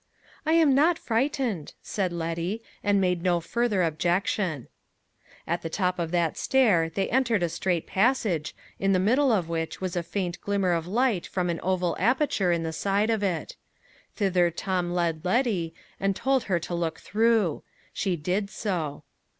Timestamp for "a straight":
7.43-7.85